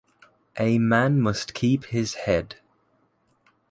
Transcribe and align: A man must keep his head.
A 0.57 0.79
man 0.79 1.21
must 1.21 1.53
keep 1.53 1.85
his 1.85 2.15
head. 2.15 2.55